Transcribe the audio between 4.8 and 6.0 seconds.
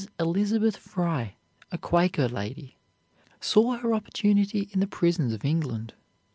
prisons of England.